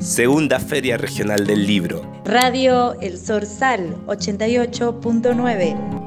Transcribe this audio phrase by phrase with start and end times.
[0.00, 2.02] Segunda Feria Regional del Libro.
[2.24, 5.97] Radio El Sorsal 88.9.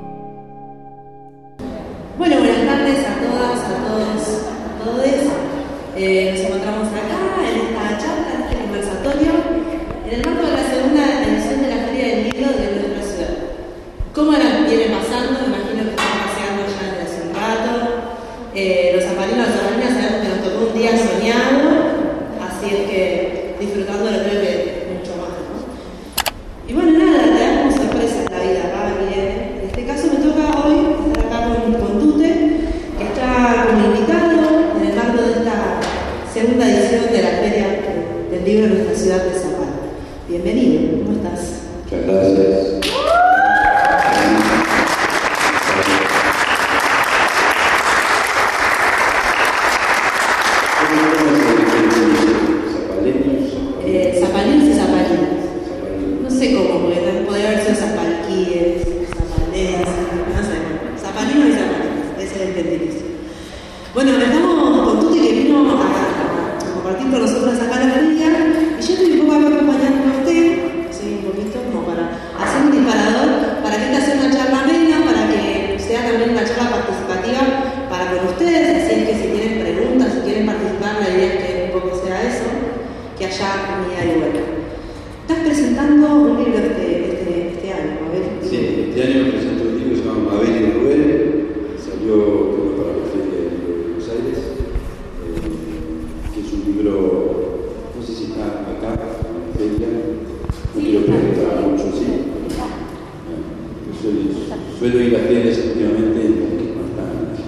[105.81, 107.39] últimamente en las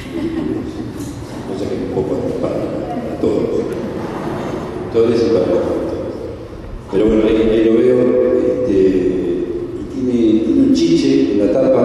[0.00, 0.18] que
[1.48, 2.64] cosa que un poco para, para
[3.02, 3.64] para todos.
[6.92, 7.98] Pero bueno, ahí, ahí lo veo,
[8.38, 8.78] este,
[9.80, 11.82] y tiene, tiene un chiche en la tapa.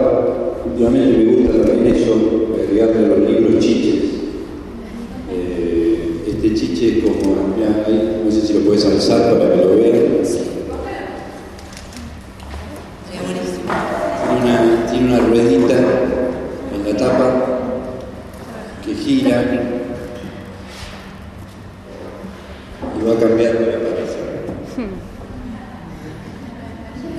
[0.65, 2.13] Últimamente me gusta también eso,
[2.55, 4.03] agregarle a los libros chiches.
[5.31, 9.61] Eh, este chiche es como, mirá, ahí, no sé si lo puedes alzar para que
[9.61, 10.23] lo vean.
[10.23, 10.51] Sería
[13.23, 13.69] buenísimo.
[14.27, 14.57] Tiene una,
[14.91, 15.77] tiene una ruedita
[16.75, 17.27] en la tapa
[18.85, 19.37] que gira
[22.81, 24.19] y va cambiando de apariencia.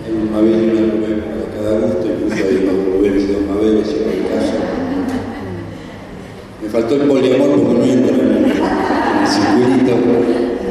[0.06, 3.42] Hay un Mabel y una Rubén para cada gusto, incluso hay dos Rubén y dos
[3.42, 4.56] Mabeles en el caso.
[6.62, 9.94] Me faltó el poliamor porque no entra en el, en el circulito.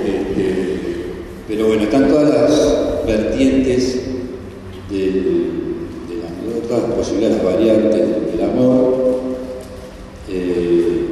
[0.06, 0.46] Este,
[1.48, 3.82] pero bueno, están todas las vertientes
[4.92, 9.20] amor, todas las posibles variantes del amor.
[10.30, 11.06] Eh,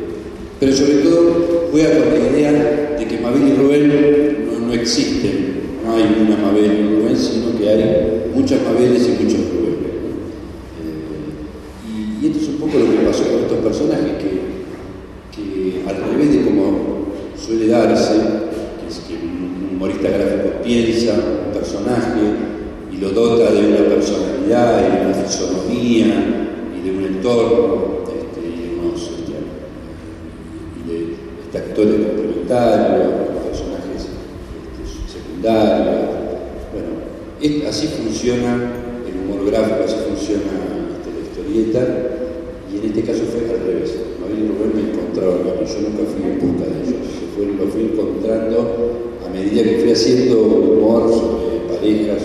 [0.59, 5.57] pero sobre todo juega con la idea de que Mabel y Rubén no, no existen.
[5.85, 9.77] No hay una Mabel y Rubén, sino que hay muchas Mabeles y muchos Rubén.
[10.81, 14.31] Eh, y, y esto es un poco lo que pasó con estos personajes, que,
[15.35, 16.97] que al revés de como
[17.37, 18.15] suele darse,
[18.81, 22.56] que es que un humorista gráfico piensa un personaje
[22.99, 28.79] lo dota de una personalidad y de una fisonomía y de un entorno este, de
[28.79, 29.33] unos este,
[30.87, 31.13] de
[31.43, 33.07] este, actores complementarios,
[33.49, 36.09] personajes este, secundarios.
[36.73, 38.71] Bueno, así funciona
[39.07, 40.51] el humor gráfico, así funciona
[40.97, 41.81] este, la historieta,
[42.71, 43.95] y en este caso fue al revés.
[44.19, 47.81] Mabel y Rubén me encontraron yo nunca fui en busca de ellos, fue- lo fui
[47.93, 48.57] encontrando
[49.25, 52.23] a medida que fui haciendo humor sobre parejas,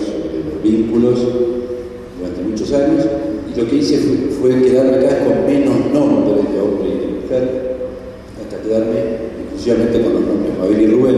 [0.63, 1.19] vínculos,
[2.17, 3.05] durante muchos años,
[3.53, 7.21] y lo que hice fue, fue quedarme vez con menos nombres de hombre y de
[7.21, 7.43] mujer,
[8.41, 8.99] hasta quedarme
[9.43, 11.15] exclusivamente con los nombres Mabel y Rubén,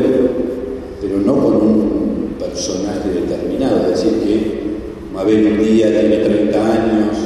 [1.01, 4.65] pero no con un personaje determinado, es decir, que
[5.13, 7.17] Mabel un día tiene 30 años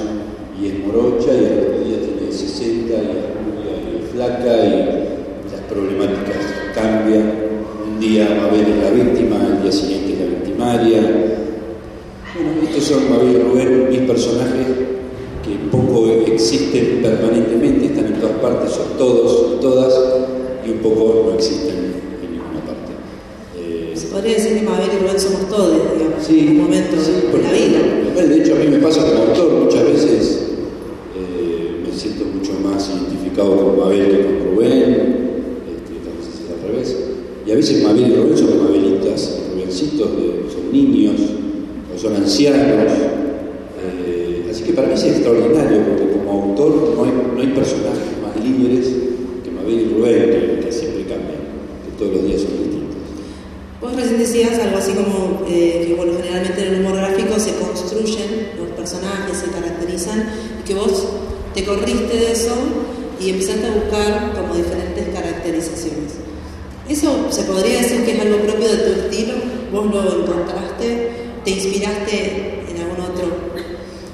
[0.61, 6.37] y es morocha, y el otro día tiene 60 y es flaca, y las problemáticas
[6.75, 7.49] cambian.
[7.87, 11.01] Un día Mabel es la víctima, al día siguiente es la victimaria.
[12.89, 14.65] Son Mabel y Rubén, mis personajes
[15.45, 19.93] que poco existen permanentemente, están en todas partes, son todos todas,
[20.65, 21.75] y un poco no existen
[22.23, 22.93] en ninguna parte.
[23.59, 26.95] Eh, Se podría decir que Mabel y Rubén somos todos, digamos, Sí, en un momento
[26.99, 28.27] sí, de la vida.
[28.27, 30.39] de hecho, a mí me pasa como autor, muchas veces
[31.15, 35.29] eh, me siento mucho más identificado con Mabel que con Rubén,
[35.69, 35.93] este.
[37.45, 41.15] Y a veces Mabel y Rubén son Mabelitas, Rubencitos, de- son niños
[41.99, 42.93] son ancianos.
[43.81, 48.15] Eh, así que para mí es extraordinario, porque como autor no hay, no hay personajes
[48.23, 48.87] más libres
[49.43, 51.43] que Mabel y Rubén, que, que siempre cambian,
[51.83, 52.97] que todos los días son distintos.
[53.81, 57.53] Vos recién decías algo así como eh, que bueno, generalmente en el humor gráfico se
[57.55, 60.29] construyen los personajes, se caracterizan,
[60.61, 61.07] y que vos
[61.53, 62.55] te corriste de eso
[63.19, 66.13] y empezaste a buscar como diferentes caracterizaciones.
[66.87, 69.35] ¿Eso se podría decir que es algo propio de tu estilo?
[69.71, 71.18] ¿Vos lo encontraste?
[71.43, 73.27] ¿Te inspiraste en algún otro?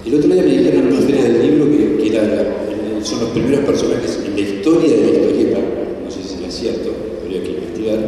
[0.05, 4.19] El otro día me dijeron una feria del libro que, era, son los primeros personajes
[4.25, 5.59] en la historia de la historieta,
[6.03, 6.91] no sé si es cierto,
[7.23, 7.99] habría que investigar,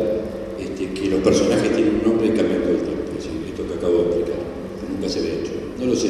[0.59, 3.03] este, que los personajes tienen un nombre y cambian todo el tiempo.
[3.17, 4.39] Esto que acabo de explicar,
[4.87, 5.51] nunca se había hecho.
[5.79, 6.09] No lo sé.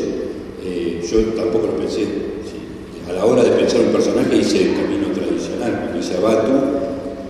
[0.66, 2.04] Eh, yo tampoco lo pensé.
[3.08, 6.52] A la hora de pensar un personaje hice el camino tradicional, cuando hice a Batu,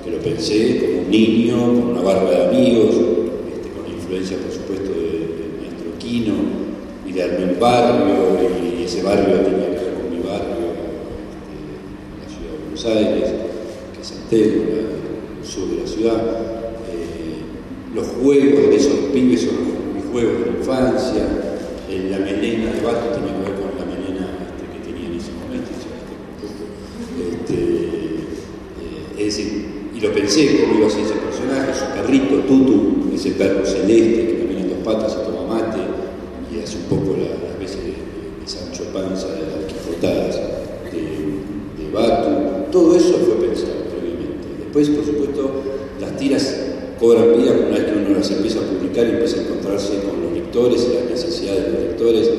[0.04, 4.52] que lo pensé como un niño, con una barba de amigos, este, con influencia, por
[4.52, 5.07] supuesto, de,
[6.10, 10.72] Y de un barrio, y ese barrio tenía que ver con mi barrio,
[11.36, 11.58] este,
[12.24, 13.34] la ciudad de Buenos Aires,
[13.94, 14.64] que es San Telmo,
[15.42, 16.22] el sur de la ciudad.
[16.92, 17.44] Eh,
[17.94, 21.28] los juegos de esos pibes son mis juegos de la infancia,
[22.10, 25.32] la melena de Bato tenía que ver con la melena este, que tenía en ese
[25.34, 25.72] momento.
[27.32, 29.50] Este, eh, es decir,
[29.94, 34.28] y lo pensé cómo iba a ser ese personaje, su perrito, Tutu, ese perro celeste
[34.28, 35.97] que camina en dos patas y toma mate,
[36.52, 40.40] y hace un poco la, las veces de, de, Sancho Panza, de las quijotadas,
[40.92, 44.48] de, de Batu, todo eso fue pensado previamente.
[44.60, 45.52] Después, por supuesto,
[46.00, 46.68] las tiras
[47.00, 50.24] cobran vida una vez que uno las empieza a publicar y empieza a encontrarse con
[50.24, 52.30] los lectores y las necesidades de los lectores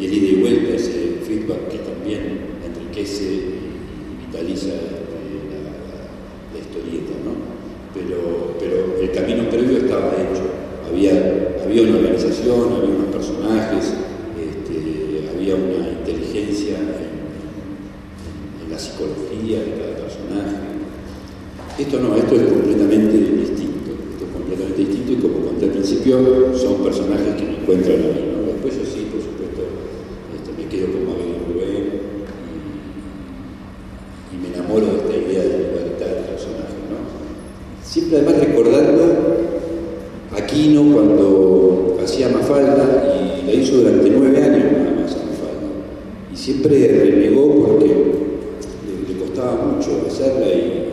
[0.00, 5.70] y el ida y vuelta, ese feedback que también enriquece y vitaliza la,
[6.52, 7.36] la, historieta, ¿no?
[7.94, 10.48] Pero, pero el camino previo estaba hecho.
[10.88, 13.10] Había, había una organización, había unos
[13.56, 17.10] este, había una inteligencia en,
[18.70, 20.56] la psicología de cada personaje.
[21.76, 23.90] Esto no, esto es completamente distinto.
[24.14, 28.14] Esto es completamente distinto y como conté al principio, son personajes que me encuentran a
[28.14, 28.22] mí.
[28.46, 29.62] Después yo sí, por supuesto,
[30.36, 31.84] este, me quedo con Mabel Rubén
[34.30, 36.78] y, y, me enamoro de esta idea de libertad del personaje.
[36.86, 37.02] ¿no?
[37.82, 39.40] Siempre además recordando
[40.36, 42.99] Aquino cuando hacía Mafalda y
[43.50, 46.32] la hizo durante nueve años nada más a.
[46.32, 50.86] Y siempre renegó porque le, costaba mucho hacerla y,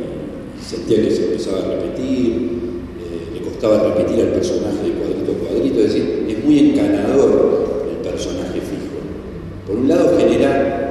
[0.62, 2.34] sentía que se empezaba a repetir,
[3.00, 7.86] eh, le costaba repetir al personaje de cuadrito a cuadrito, es decir, es muy encanador
[7.90, 9.00] el personaje fijo.
[9.66, 10.88] Por un lado genera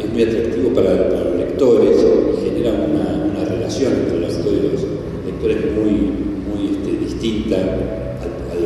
[0.00, 4.80] es muy atractivo para, los lectores y genera una, relación entre los lectores
[5.26, 5.92] lectores muy,
[6.48, 8.62] muy este, distinta al, al,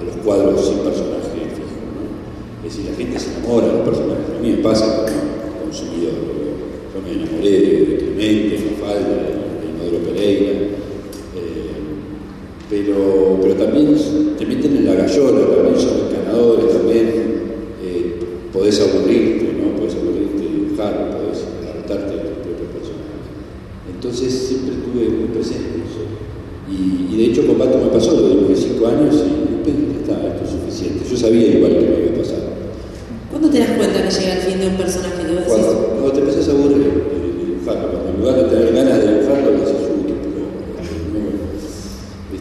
[0.00, 1.84] a, los cuadros sin personaje fijo.
[1.94, 2.66] ¿no?
[2.66, 3.86] Es decir, la gente se enamora de los
[4.62, 5.10] personajes.
[5.10, 6.12] A mí me pasa como consumidor.
[6.92, 9.16] Yo me enamoré de Clemente, de Mafalda,
[9.60, 10.50] de Maduro Pereira.
[10.50, 11.70] Eh,
[12.68, 13.96] pero, pero también
[14.40, 17.06] te meten en la gallola, también son encanadores, también
[17.82, 18.16] eh,
[18.52, 19.76] podés aburrirte, ¿no?
[19.76, 23.26] Podés aburrirte de dibujar, podés adaptarte a tus propios personajes.
[23.92, 26.08] Entonces siempre estuve muy presente eso.
[26.70, 30.14] Y, y, de hecho con Bato me pasó, lo dibujé cinco años y después está,
[30.26, 31.04] esto es suficiente.
[31.04, 32.38] Yo sabía igual que me iba a pasar.
[33.30, 36.12] ¿Cuándo te das cuenta que llega el fin de un personaje que vos cuando, cuando
[36.12, 39.50] te empezás a aburrir de, de dibujarlo, cuando en lugar de tener ganas de dibujarlo,
[39.50, 40.48] lo haces útil, pero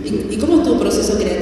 [0.06, 1.40] ¿Y, ¿Y, cómo es tu proceso creativo?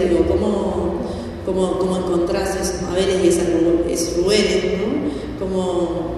[1.48, 4.64] ¿Cómo, cómo, encontrás esos Mabeles y esos Rubénes?
[4.78, 5.40] ¿no?
[5.40, 6.18] ¿Cómo,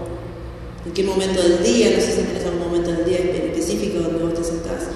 [0.85, 1.91] ¿En qué momento del día?
[1.91, 4.89] No sé si tenés algún momento del día específico donde vos te sentás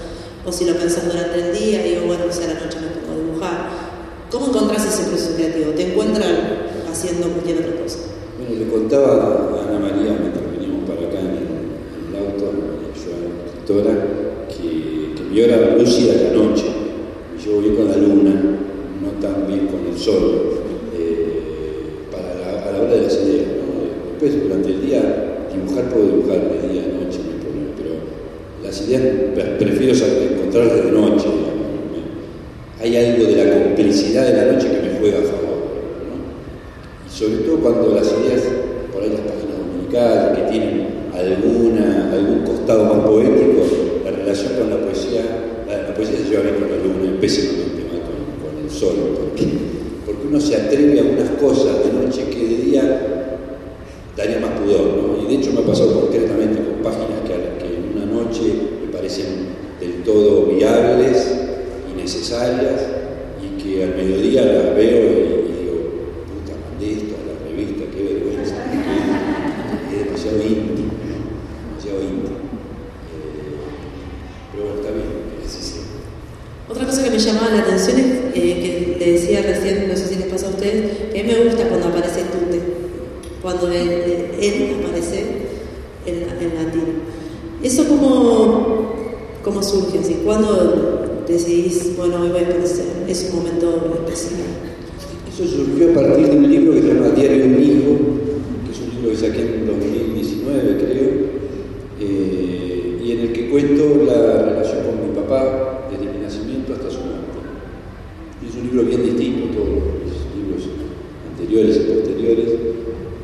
[0.45, 2.87] o si lo pensás durante el día y digo, bueno, pues a la noche me
[2.99, 3.69] pongo a dibujar.
[4.29, 5.71] ¿Cómo encontrás ese proceso creativo?
[5.71, 6.35] ¿Te encuentran
[6.91, 7.99] haciendo cualquier otra cosa?
[8.37, 12.51] Bueno, le contaba a Ana María mientras veníamos para acá en el, auto,
[13.67, 13.93] yo a la
[14.49, 16.65] que, que mi hora lúcida es la noche.
[17.43, 18.31] Yo voy con la luna,
[19.01, 20.59] no tan bien con el sol,
[20.97, 23.47] eh, para la, a la hora de las ideas.
[23.47, 24.19] ¿no?
[24.19, 27.91] Después, durante el día, dibujar puedo dibujar de día a noche, no hay problema, pero
[28.63, 29.03] las ideas
[29.63, 31.25] prefiero encontrarlas de noche.
[32.81, 35.53] Hay algo de la complicidad de la noche que me juega a favor.
[37.07, 38.43] sobre todo cuando las ideas,
[38.91, 43.61] por ahí las páginas dominicales, que tienen alguna, algún costado más poético,
[44.03, 45.21] la relación con la poesía,
[45.69, 49.47] la, poesía se lleva bien con la luna, pésimamente mal con, con el sol, porque,
[50.05, 52.83] porque uno se atreve a unas cosas de noche que de día
[54.17, 55.23] daría más pudor, ¿no?
[55.23, 58.43] Y de hecho me ha pasado concretamente con páginas que, que en una noche
[58.85, 61.35] me parecen del todo viables
[61.91, 62.81] y necesarias
[63.41, 65.75] y que al mediodía las veo y, y digo,
[66.29, 68.55] puta, mandé esto a la revista, qué vergüenza,
[69.91, 70.91] es demasiado íntimo,
[71.67, 72.37] demasiado íntimo.
[73.11, 73.57] Eh,
[74.51, 75.09] pero bueno, está bien,
[75.45, 75.83] así sea.
[76.69, 80.07] Otra cosa que me llamaba la atención es eh, que le decía recién, no sé
[80.07, 82.61] si les pasa a ustedes, que a mí me gusta cuando aparece Tute,
[83.41, 83.89] cuando él,
[84.39, 85.25] él aparece
[86.05, 87.03] en, en latín.
[87.61, 88.93] ¿Eso cómo,
[89.41, 89.99] cómo surge?
[89.99, 92.85] Así, ¿Cuándo decidís, bueno, hoy voy a aparecer?
[93.07, 94.41] Es un momento especial.
[95.33, 97.97] Eso surgió a partir de un libro que se llama Diario de un Hijo,
[98.65, 101.33] que es un libro que saqué en 2019, creo,
[101.99, 106.89] eh, y en el que cuento la relación con mi papá desde mi nacimiento hasta
[106.89, 107.23] su muerte.
[108.47, 110.69] Es un libro bien distinto a todos los libros
[111.31, 112.49] anteriores y posteriores,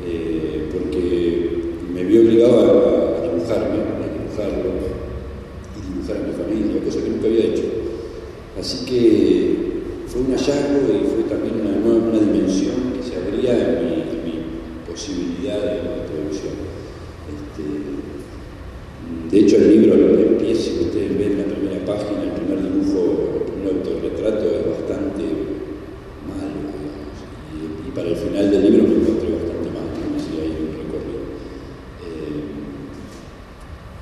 [0.06, 1.60] eh, porque
[1.92, 4.70] me vi obligado a, a dibujarme, a dibujarlo
[5.76, 7.64] y dibujar a mi familia, cosa que nunca había hecho.
[8.58, 9.56] Así que
[10.06, 13.94] fue un hallazgo y fue también una, nueva, una dimensión que se abría en mi,
[13.94, 14.34] en mi
[14.90, 16.54] posibilidad de, de producción.
[17.30, 18.10] Este,
[19.30, 22.58] de hecho, el libro lo que empieza, si ustedes ven la primera página, el primer
[22.66, 25.22] dibujo, el primer autorretrato es bastante
[26.26, 27.16] malo, digamos.
[27.54, 30.50] Y, y para el final del libro me encontré bastante mal, no sé si hay
[30.58, 31.22] un recorrido.
[32.02, 32.42] Eh,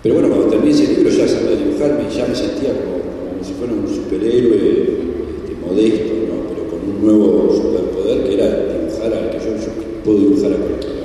[0.03, 3.45] pero bueno, cuando terminé ese libro ya sabía dibujarme y ya me sentía como, como
[3.45, 6.49] si fuera un superhéroe este, modesto, ¿no?
[6.49, 9.77] pero con un nuevo superpoder que era dibujar al que yo, yo
[10.09, 11.05] puedo dibujar a cualquiera,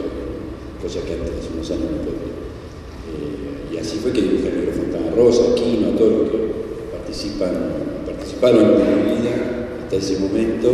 [0.81, 2.39] cosa que antes hace unos años no podía.
[3.12, 6.38] Eh, y así fue que dibujé el libro Fontana Rosa, Aquino, a todos los que
[6.89, 7.51] participan,
[8.05, 10.69] participaron en mi vida hasta ese momento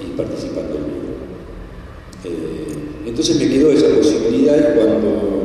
[0.00, 1.14] y participando en libro.
[2.24, 5.44] Eh, entonces me quedó esa posibilidad y cuando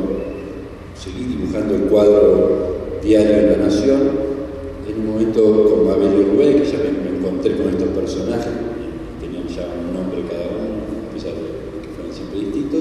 [0.96, 4.00] seguí dibujando el cuadro diario en La Nación,
[4.88, 8.52] en un momento con Mabel Rubén, que ya me, encontré con estos personajes,
[9.20, 12.80] tenían ya un nombre cada uno, a pesar de que fueran siempre distintos,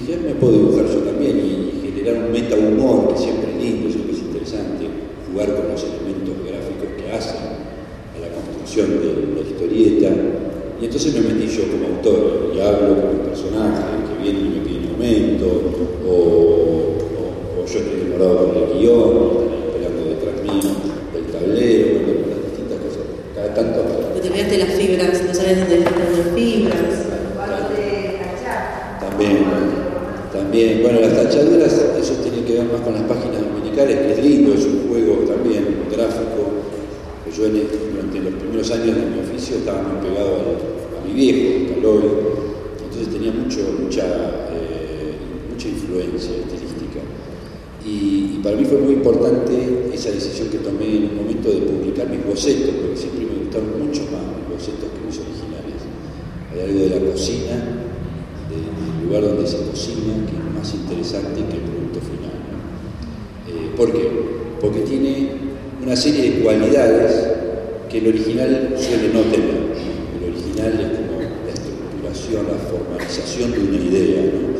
[0.00, 3.56] dije, me puedo dibujar yo también y, y generar un meta humor que siempre es
[3.62, 4.84] lindo, siempre es interesante,
[5.30, 7.40] jugar con los elementos gráficos que hacen
[8.12, 10.10] a la construcción de la historieta.
[10.80, 14.48] Y entonces me metí yo como autor y hablo con un personaje que viene y
[14.52, 15.46] me pide un momento,
[16.06, 19.10] o, o, o yo estoy enamorado con el guion,
[19.64, 20.70] esperando detrás mío
[21.14, 23.04] del tablero, bueno, las distintas cosas.
[23.34, 23.78] Cada tanto.
[24.14, 26.76] No te miraste las fibras, no sabes dónde están las fibras.
[29.00, 29.46] También,
[30.32, 30.82] también.
[30.82, 34.54] Bueno, las tachaduras, eso tiene que ver más con las páginas dominicales, que es lindo,
[34.54, 36.64] es un juego también gráfico.
[37.24, 41.06] Que yo en, durante los primeros años de mi oficio estaba muy pegado a, a
[41.06, 42.02] mi viejo, Caloy,
[42.84, 44.04] entonces tenía mucho, mucha,
[44.52, 45.14] eh,
[45.50, 47.00] mucha influencia estilística.
[47.84, 52.08] Y, para mí fue muy importante esa decisión que tomé en un momento de publicar
[52.08, 55.82] mis bocetos, porque siempre me gustaron mucho más mis bocetos que mis originales.
[56.52, 57.75] Hay algo de la cocina,
[59.20, 62.36] lugar donde se cocina, que es más interesante que el producto final.
[63.48, 64.08] Eh, ¿Por qué?
[64.60, 65.28] Porque tiene
[65.82, 67.28] una serie de cualidades
[67.88, 69.76] que el original suele no tener.
[70.16, 74.22] El original es como la estructuración, la formalización de una idea.
[74.22, 74.56] ¿no?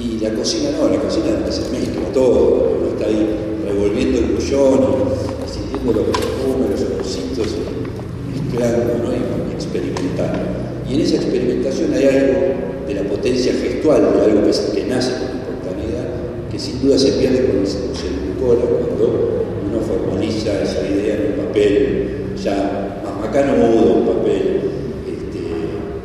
[0.00, 3.26] Y la cocina no, la cocina se mezcla todo, uno está ahí
[3.64, 4.80] revolviendo el bullón
[5.46, 7.46] sintiendo los perfumes, los olorcitos,
[8.28, 9.14] mezclando ¿no?
[9.14, 10.38] y experimentando.
[10.88, 15.38] Y en esa experimentación hay algo de la potencia gestual, de algo que, nace con
[15.40, 16.06] espontaneidad,
[16.50, 21.46] que sin duda se pierde cuando se, edulcora, cuando uno formaliza esa idea en un
[21.46, 24.60] papel ya más macanudo, un papel,
[25.06, 25.40] este,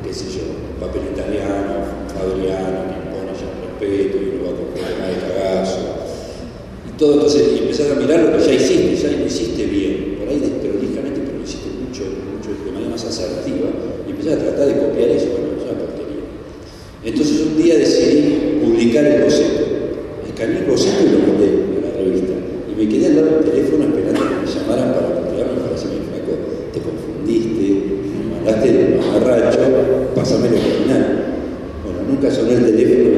[0.03, 4.57] qué sé yo, un papel italiano, adriano, que impone ya un respeto y uno va
[4.57, 5.79] con más de cagazo.
[6.87, 10.17] Y todo, entonces, y empezar a mirar lo que ya hiciste, ya lo hiciste bien,
[10.19, 13.69] por ahí desprolijamente, pero lo hiciste mucho, mucho, de manera más asertiva,
[14.07, 16.25] y empezar a tratar de copiar eso, bueno, es una porquería.
[17.03, 19.63] Entonces un día decidí publicar el boceto.
[20.27, 22.33] Escaneé el boceto y lo mandé a la revista.
[22.71, 25.95] Y me quedé al lado del teléfono esperando que me llamaran para entregarme para decirme,
[26.05, 26.33] flaco,
[26.71, 27.83] te confundiste,
[28.29, 29.59] me mandaste el mamarracho,
[30.15, 31.25] pasame el original.
[31.83, 33.17] Bueno, nunca sonó el teléfono,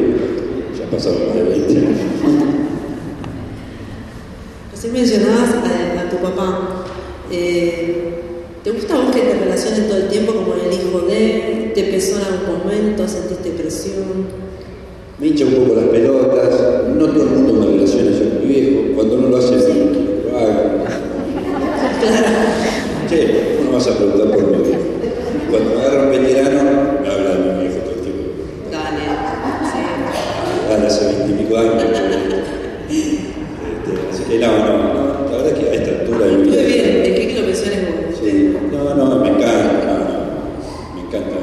[0.80, 2.00] ya pasaron más de 20 años.
[4.72, 6.86] Recién mencionabas a, a tu papá.
[7.30, 8.23] Eh,
[8.63, 11.74] ¿Te gusta a vos que te relacionen todo el tiempo como el hijo de?
[11.75, 13.05] ¿Te pesó en algún momento?
[13.05, 14.25] ¿Sentiste presión?
[15.20, 18.53] Me hincha un poco las pelotas, no todo el mundo me relaciona yo con mi
[18.53, 20.63] viejo, cuando no lo hace bien, que lo haga.
[22.00, 22.27] Claro.
[23.10, 24.82] Che, no vas a preguntar por mi viejo.
[25.51, 28.24] Cuando me agarra un veterano, me habla de mi viejo todo el tiempo.
[28.72, 29.03] Dale,
[29.72, 29.82] sí.
[30.70, 31.84] Dale, hace veintipico años.
[31.84, 33.24] Este,
[34.10, 36.62] así que no, no, no, la verdad es que a esta altura de mi vida.
[36.62, 38.03] Muy bien, es que, que lo menciones vos.
[38.24, 41.36] Sí, no, no, me encanta, no, no, me encanta,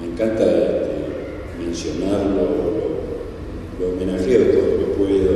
[0.00, 0.90] me encanta este,
[1.56, 2.42] mencionarlo,
[3.78, 5.32] lo, lo homenajeo todo lo que puedo,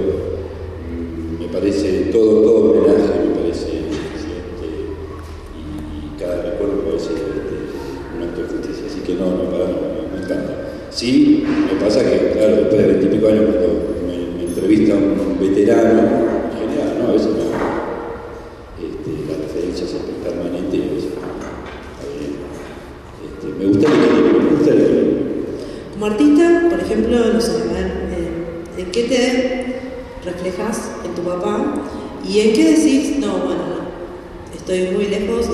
[0.90, 4.66] mm, me parece, todo, todo homenaje me parece suficiente
[5.54, 8.86] y, cada recuerdo puede ser este, un acto de justicia.
[8.90, 9.78] Así que no, no, para, no,
[10.12, 10.54] me encanta.
[10.90, 13.68] Sí, me pasa que, claro, después de veintipico años, cuando
[14.06, 17.08] me, me entrevista un veterano, en general, ¿no?
[17.08, 17.44] A veces me,
[18.84, 19.92] este, la referencia es
[20.24, 21.10] permanente y a veces.
[23.22, 24.80] Este, me gusta el me gusta el.
[25.92, 31.84] Como artista, por ejemplo, no sé, eh, ¿en qué te reflejas en tu papá?
[32.28, 33.62] ¿Y en qué decís, no, bueno,
[34.52, 35.46] estoy muy lejos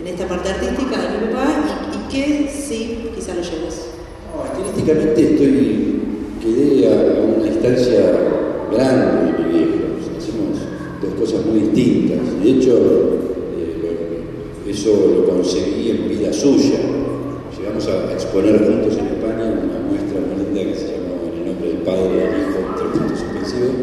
[0.00, 3.89] en esta parte artística de mi papá y, y qué sí quizá lo llevas?
[4.34, 6.00] No, estilísticamente estoy,
[6.42, 8.00] quedé a, una distancia
[8.72, 9.76] grande de mi viejo.
[10.18, 10.58] Hacemos
[11.02, 12.18] dos cosas muy distintas.
[12.42, 12.72] De hecho,
[13.58, 16.78] eh, eso lo conseguí en vida suya.
[17.58, 21.46] Llegamos a exponer juntos en España una muestra muy linda que se llamó En el
[21.52, 23.74] nombre del Padre y del Hijo, tres puntos suspensivos,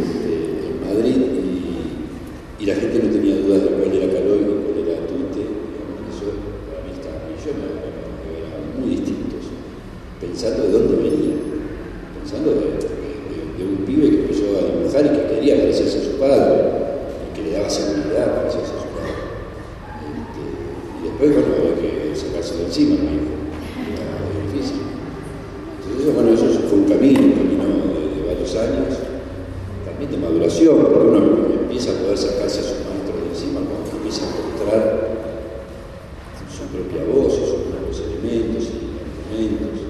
[0.00, 0.32] este,
[0.70, 1.16] en Madrid.
[1.20, 5.42] Y, y la gente no tenía dudas de cuál era Caloi y cuál era Tuite.
[5.44, 6.26] digamos, Eso
[6.70, 7.10] para mí está.
[7.28, 9.44] Y yo me, me- me eran muy distintos
[10.20, 11.36] pensando de dónde venía,
[12.20, 12.90] pensando de,
[13.60, 16.56] un pibe que empezó a dibujar y que quería parecerse a su padre,
[17.28, 19.14] y que le daba seguridad parecerse a su padre.
[20.16, 20.42] Este,
[20.96, 23.20] y después, bueno, había que sacárselo encima, ¿no?
[23.84, 24.16] Era
[24.48, 24.80] difícil.
[25.76, 28.96] Entonces, eso, bueno, eso fue un camino, un camino de, de varios años,
[29.84, 31.20] también de maduración, porque uno
[31.60, 34.80] empieza a poder sacarse a sus maestros de encima cuando empieza a encontrar
[36.48, 39.84] su propia voz, sus propios elementos y argumentos,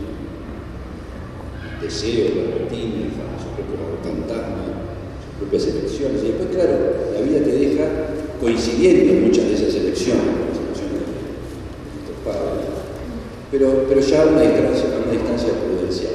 [1.83, 4.65] deseos, vertines, su propio fantasma,
[5.25, 6.23] sus propias elecciones.
[6.23, 6.77] Y después, claro,
[7.15, 7.85] la vida te deja
[8.41, 12.67] coincidiendo en muchas de esas elecciones, las elecciones de nuestros padres,
[13.51, 16.13] pero, pero ya a una distancia, a una distancia prudencial.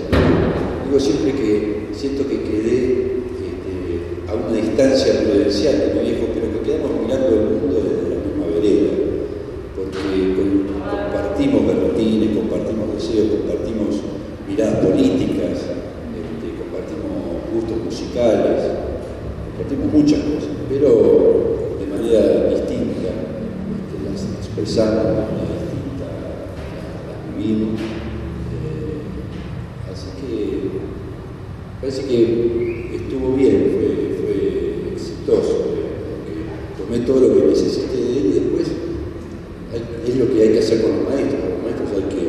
[0.86, 2.78] Digo siempre que siento que quedé
[3.42, 8.10] este, a una distancia prudencial de mi viejo, pero que quedamos mirando el mundo desde
[8.16, 8.92] la misma vereda,
[9.76, 13.98] porque con- compartimos vertines, compartimos deseos, compartimos
[14.48, 15.66] miradas políticas,
[16.16, 18.62] este, compartimos gustos musicales,
[19.58, 20.90] compartimos muchas cosas, pero
[21.82, 27.82] de manera distinta, este, las expresamos de manera distinta, las, las vivimos.
[27.82, 29.02] Eh,
[29.92, 30.70] así que
[31.82, 32.22] parece que
[32.96, 33.90] estuvo bien, fue,
[34.22, 34.38] fue
[34.94, 36.46] exitoso, porque
[36.78, 38.68] tomé todo lo que necesité de él y después
[39.74, 41.42] hay- es lo que hay que hacer con los maestros.
[41.42, 42.24] Con los maestros hay que,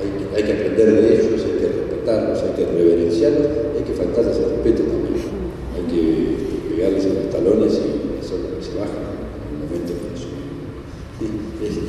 [0.00, 3.92] hay, que- hay que aprender de ellos, hay que respetarlos, hay que reverenciarlos, hay que
[3.94, 5.16] faltarles el respeto también.
[5.76, 6.00] Hay que
[6.34, 7.80] este, pegarles en los talones y
[8.20, 10.46] hacer que se bajen en el momento que lo suben.
[11.22, 11.24] Y,
[11.64, 11.86] es- es-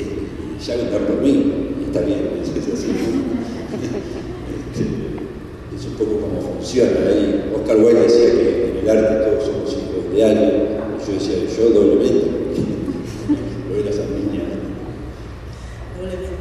[0.67, 1.33] ya vendrán por mí,
[1.79, 2.89] y está bien, es, es así.
[3.79, 4.83] Este,
[5.75, 7.51] es un poco como funciona ahí.
[7.55, 8.33] Oscar Wilde decía
[8.93, 10.51] el todos somos hijos de alguien,
[11.05, 12.25] yo decía, yo doblemente,
[13.69, 14.43] lo era esa niña.
[15.97, 16.39] Probablemente.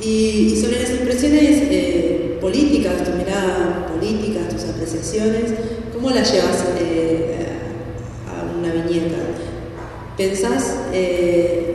[0.00, 5.52] Y, y sobre las impresiones eh, políticas, tu mirada política, tus apreciaciones,
[5.94, 7.36] ¿cómo las llevas eh,
[8.28, 9.16] a una viñeta?
[10.16, 11.74] ¿Pensás eh,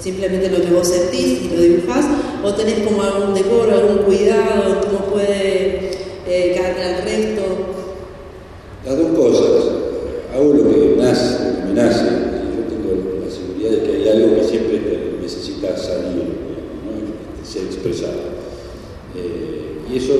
[0.00, 2.06] simplemente lo que vos sentís y lo dibujás?
[2.44, 5.90] ¿O tenés como algún decoro, algún cuidado, cómo puede
[6.26, 7.42] caer al resto?
[8.84, 9.64] Las dos cosas.
[10.34, 12.04] Hago lo que nace, lo que me nace.
[12.04, 16.84] y Yo tengo la seguridad de que hay algo que siempre te- necesita salir, digamos,
[16.84, 17.40] ¿no?
[17.42, 18.34] Y ser expresado.
[19.16, 20.12] Eh, y eso,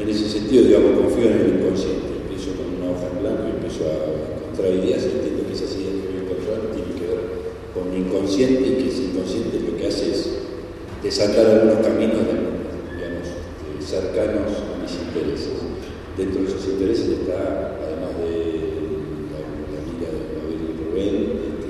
[0.00, 2.06] en ese sentido, digamos, confío en el inconsciente.
[2.22, 3.94] Empiezo con una hoja en blanco y empiezo a
[4.40, 7.20] encontrar ideas y entiendo que esas ideas que voy a encontrar tienen que ver
[7.74, 10.22] con mi inconsciente y que ese inconsciente lo que hace es
[11.16, 12.28] desatar algunos caminos,
[13.80, 15.64] cercanos a mis intereses.
[16.14, 19.00] Dentro de esos intereses está, además de
[19.32, 21.16] la, la vida de Mabel y Rubén,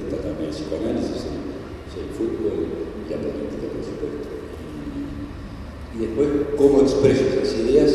[0.02, 2.58] está también el psicoanálisis, el, fútbol
[2.98, 4.26] y la política, por supuesto.
[5.94, 6.28] Y, después,
[6.58, 7.94] cómo expreso esas ideas,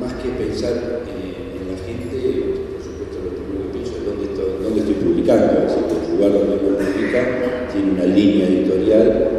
[0.00, 2.18] más que pensar eh, en la gente,
[2.74, 4.26] por supuesto, lo primero que pienso es dónde
[4.82, 5.54] estoy, publicando.
[5.54, 9.33] Es decir, el lugar donde uno publica tiene una línea editorial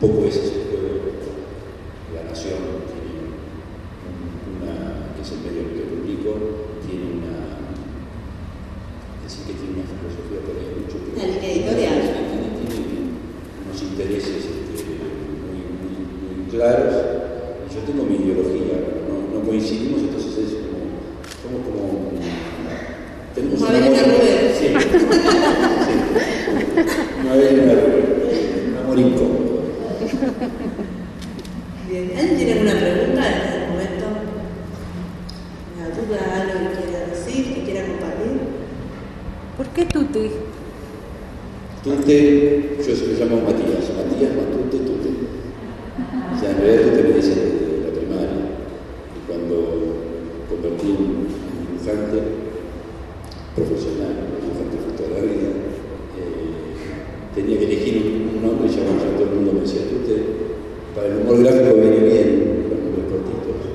[0.00, 3.34] Poco ese es el juego de la nación, tiene
[4.54, 6.38] una, que es el medio que publico,
[6.86, 7.66] tiene una,
[9.26, 11.18] decir que tiene una filosofía por ahí mucho que...
[11.18, 11.98] editorial.
[12.62, 13.10] Tiene,
[13.66, 16.94] unos intereses este, muy, muy, claros,
[17.74, 20.54] yo tengo mi ideología, no, no coincidimos, entonces es
[21.42, 21.58] como.
[23.34, 25.37] Tenemos una...
[51.88, 52.20] giocante
[53.54, 55.48] professionale, un giocante fotografia,
[57.34, 60.94] tenía que elegir un, nombre y llamar a todo el mundo, me decía, tú te,
[60.94, 62.28] para el humor gráfico viene bien,
[62.68, 63.67] los nombres cortitos.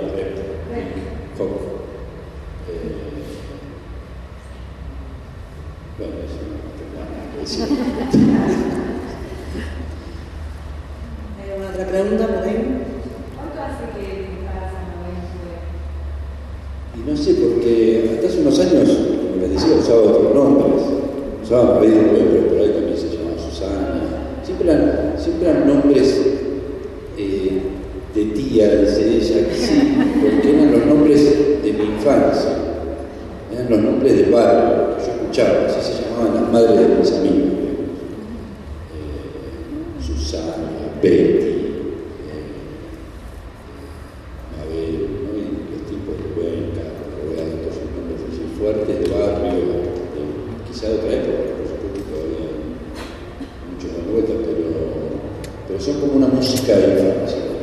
[0.00, 0.42] arquitecto,
[1.36, 1.60] Coco.
[2.68, 3.22] Eh,
[5.98, 7.68] bueno, eso no tengo nada que decir.
[11.36, 12.58] ¿Hay alguna otra pregunta por ahí?
[13.36, 14.06] ¿Cuánto hace que
[14.46, 15.40] para San Lorenzo?
[16.96, 20.82] Y no sé, porque hasta hace unos años, como les decía, usaba otros nombres,
[21.42, 22.39] usaba apellidos
[34.08, 37.50] del barrio que yo escuchaba, así se llamaban las madres de mis amigos.
[38.96, 40.54] Eh, Susana,
[41.02, 41.50] Betty, eh,
[44.56, 45.30] Mabel, ¿no?
[45.70, 46.84] los tipos de Cuenca,
[47.20, 48.20] Roberto, son nombres
[48.58, 50.22] fuertes de barrio, de,
[50.66, 52.48] quizá de otra época, por supuesto todavía
[53.70, 54.68] muchos de vuelta, pero,
[55.68, 57.59] pero son como una música de infancia.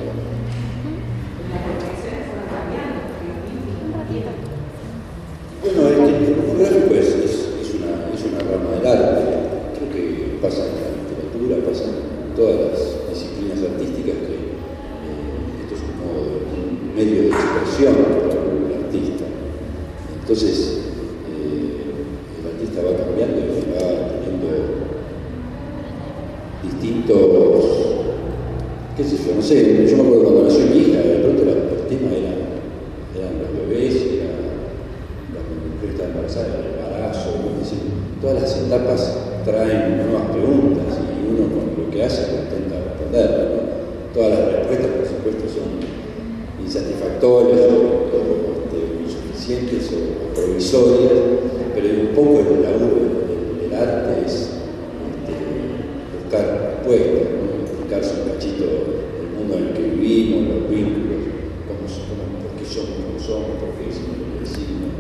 [61.88, 64.92] nosotros, por qué somos lo somos, por qué lo que decimos.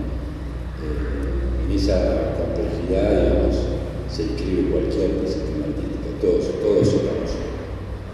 [0.79, 3.59] Eh, en esa complejidad, digamos,
[4.07, 7.35] se inscribe cualquier disciplina artística, todos, todos estamos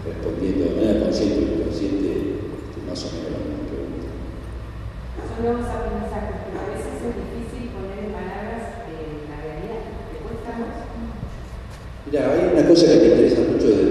[0.02, 4.10] respondiendo de manera consciente o inconsciente este, más o menos la misma pregunta.
[5.14, 9.86] A porque a veces es difícil poner en palabras eh, la realidad.
[10.10, 10.90] ¿Te cuesta más?
[12.10, 13.83] Mira, hay una cosa que me interesa mucho de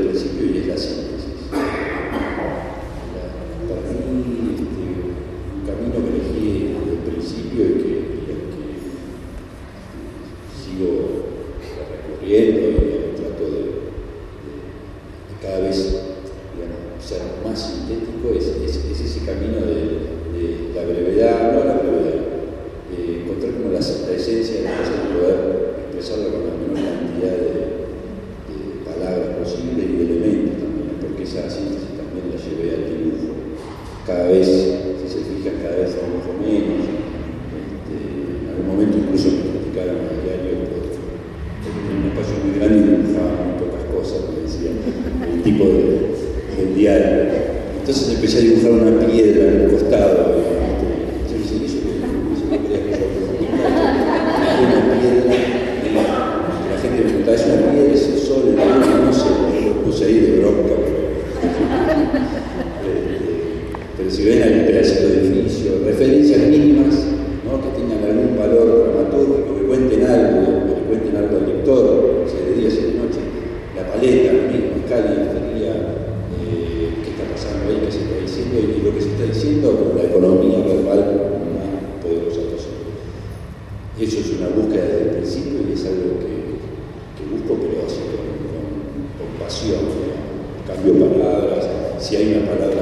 [90.67, 91.65] cambio palabras,
[91.99, 92.72] si hay una palabra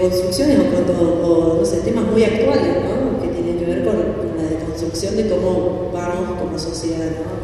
[0.00, 3.20] construcciones o, no sé, temas muy actuales, ¿no?
[3.22, 3.96] que tienen que ver con,
[4.36, 7.10] la deconstrucción de cómo vamos como sociedad.
[7.10, 7.40] ¿no?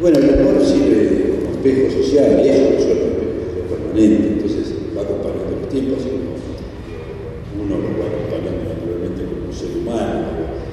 [0.00, 3.10] Bueno, el amor sirve como espejo social, viejo, por suerte,
[3.68, 5.98] permanente, entonces va acompañando los tiempos,
[7.56, 10.63] uno lo va acompañando naturalmente como un ser humano.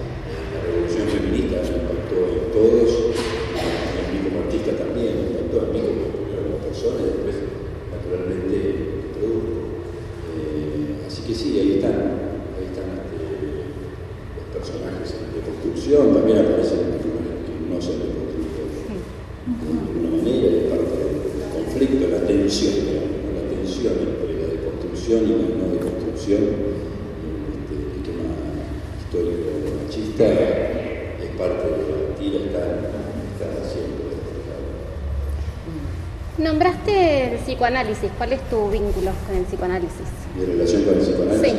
[37.61, 38.09] psicoanálisis.
[38.17, 40.07] ¿Cuál es tu vínculo con el psicoanálisis?
[40.35, 41.53] Mi relación con el psicoanálisis.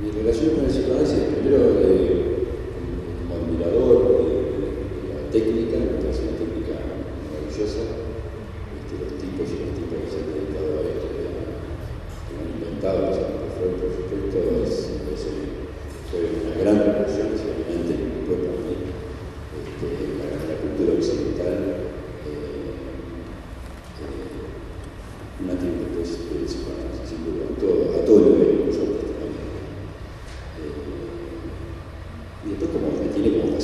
[0.00, 2.46] Mi relación con el psicoanálisis primero eh,
[3.26, 6.74] como admirador de, la técnica, me parece una técnica
[7.26, 7.93] maravillosa.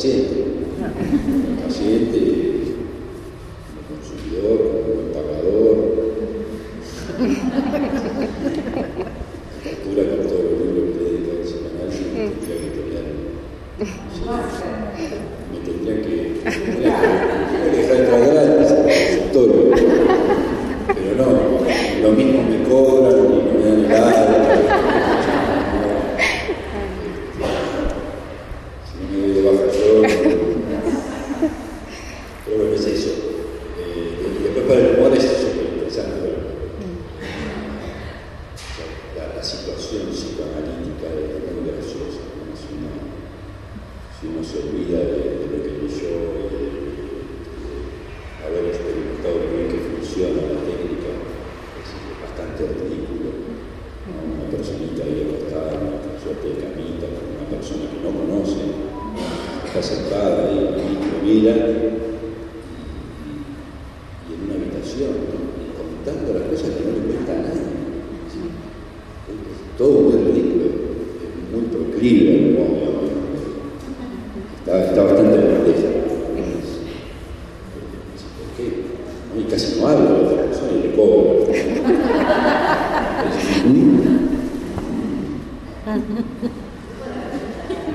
[0.00, 0.39] consciente.